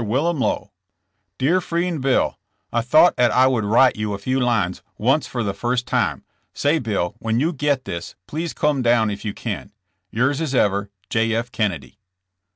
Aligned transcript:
Wilum 0.03 0.39
lowe. 0.39 0.71
dear 1.37 1.61
frend 1.61 2.01
bil 2.01 2.35
i 2.73 2.81
thoght 2.81 3.13
at 3.19 3.29
i 3.29 3.45
wuld 3.45 3.65
write 3.69 3.97
you 3.97 4.15
a 4.15 4.17
few 4.17 4.39
lines 4.39 4.81
unce 4.99 5.27
for 5.27 5.43
the 5.43 5.53
first 5.53 5.85
time 5.85 6.23
say 6.55 6.79
bil 6.79 7.13
when 7.19 7.39
you 7.39 7.53
get 7.53 7.85
this 7.85 8.15
please 8.25 8.51
cum 8.51 8.81
down 8.81 9.11
if 9.11 9.23
you 9.23 9.35
can. 9.35 9.71
yours 10.09 10.41
as 10.41 10.55
ever 10.55 10.89
J. 11.11 11.35
F. 11.35 11.51
Kennedy. 11.51 11.99